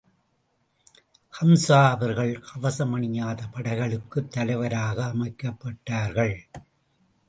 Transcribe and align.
ஹம்ஸா 1.33 1.89
அவர்கள் 1.89 2.39
கவசம் 2.39 2.93
அணியாத 2.93 3.43
படைகளுக்குத் 3.53 4.31
தலைவராக 4.31 5.05
அமைக்கப்பட்டார்கள். 5.05 6.35